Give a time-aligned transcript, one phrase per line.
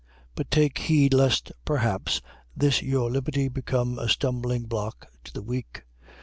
[0.31, 0.31] 8:9.
[0.33, 2.21] But take heed lest perhaps
[2.57, 5.83] this your liberty become a stumblingblock to the weak.